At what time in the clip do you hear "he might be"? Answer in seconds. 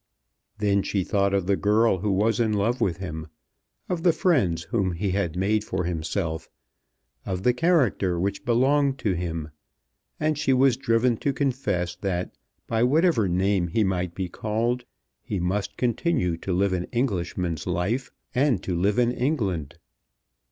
13.67-14.27